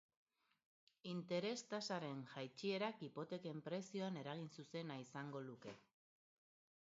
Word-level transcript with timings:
Interes 1.09 1.61
tasaren 1.73 2.23
jaitsierak 2.31 3.05
hipoteken 3.07 3.61
prezioan 3.67 4.19
eragin 4.23 4.49
zuzena 4.55 4.97
izango 5.03 5.45
luke. 5.51 5.77